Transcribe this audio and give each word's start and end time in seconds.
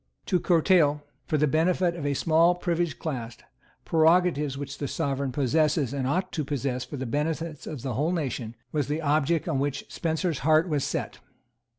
To 0.25 0.39
curtail, 0.39 1.03
for 1.27 1.37
the 1.37 1.45
benefit 1.45 1.95
of 1.95 2.07
a 2.07 2.15
small 2.15 2.55
privileged 2.55 2.97
class, 2.97 3.37
prerogatives 3.85 4.57
which 4.57 4.79
the 4.79 4.87
Sovereign 4.87 5.31
possesses 5.31 5.93
and 5.93 6.07
ought 6.07 6.31
to 6.31 6.43
possess 6.43 6.83
for 6.83 6.97
the 6.97 7.05
benefit 7.05 7.67
of 7.67 7.83
the 7.83 7.93
whole 7.93 8.11
nation, 8.11 8.55
was 8.71 8.87
the 8.87 9.03
object 9.03 9.47
on 9.47 9.59
which 9.59 9.85
Spencer's 9.93 10.39
heart 10.39 10.67
was 10.67 10.83
set. 10.83 11.19